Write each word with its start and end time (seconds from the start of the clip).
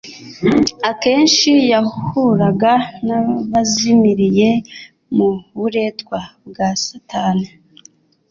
Akenshi 0.89 1.51
yahuraga 1.71 2.73
n'abazimiriye 3.07 4.49
mu 5.15 5.29
buretwa 5.55 6.19
bwa 6.47 6.69
Satani, 6.85 7.47